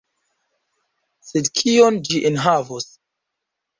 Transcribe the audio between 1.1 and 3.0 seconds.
Sed kion ĝi enhavos?